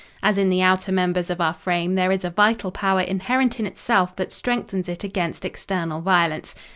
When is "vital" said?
2.31-2.71